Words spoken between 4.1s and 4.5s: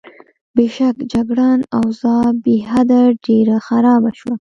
شوه.